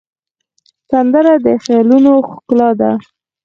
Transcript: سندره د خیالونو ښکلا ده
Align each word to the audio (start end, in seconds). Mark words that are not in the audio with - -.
سندره 0.89 1.33
د 1.45 1.47
خیالونو 1.63 2.13
ښکلا 2.29 2.69
ده 2.79 2.91